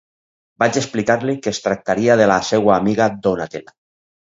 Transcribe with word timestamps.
Vaig 0.63 0.79
explicar-li 0.81 1.35
que 1.43 1.51
es 1.57 1.61
tractaria 1.67 2.17
de 2.23 2.29
la 2.33 2.39
seua 2.49 2.75
amiga 2.79 3.13
Donatella. 3.29 3.79